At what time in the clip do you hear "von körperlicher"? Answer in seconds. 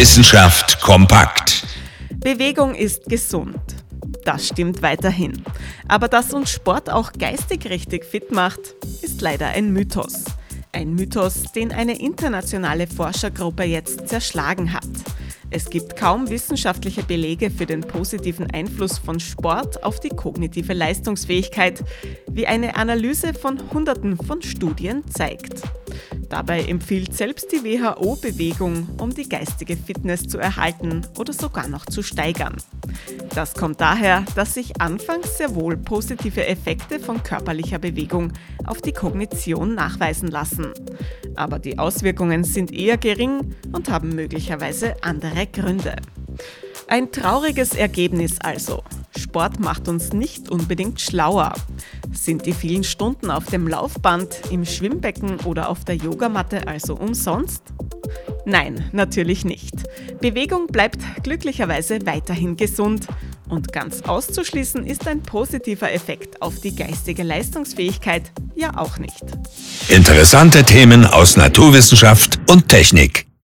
37.00-37.80